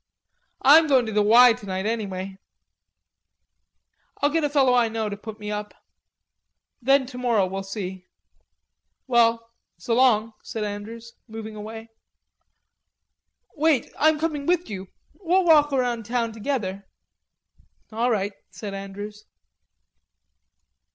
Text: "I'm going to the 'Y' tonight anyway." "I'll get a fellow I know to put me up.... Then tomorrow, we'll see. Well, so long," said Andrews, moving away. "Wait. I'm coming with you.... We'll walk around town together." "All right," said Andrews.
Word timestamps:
"I'm 0.63 0.87
going 0.87 1.05
to 1.05 1.11
the 1.11 1.21
'Y' 1.21 1.53
tonight 1.53 1.85
anyway." 1.85 2.39
"I'll 4.19 4.31
get 4.31 4.43
a 4.43 4.49
fellow 4.49 4.73
I 4.73 4.89
know 4.89 5.09
to 5.09 5.15
put 5.15 5.39
me 5.39 5.51
up.... 5.51 5.75
Then 6.81 7.05
tomorrow, 7.05 7.45
we'll 7.45 7.61
see. 7.61 8.07
Well, 9.05 9.51
so 9.77 9.93
long," 9.93 10.33
said 10.41 10.63
Andrews, 10.63 11.13
moving 11.27 11.55
away. 11.55 11.91
"Wait. 13.53 13.93
I'm 13.95 14.17
coming 14.17 14.47
with 14.47 14.71
you.... 14.71 14.87
We'll 15.13 15.45
walk 15.45 15.71
around 15.71 16.07
town 16.07 16.31
together." 16.31 16.87
"All 17.91 18.09
right," 18.09 18.33
said 18.49 18.73
Andrews. 18.73 19.25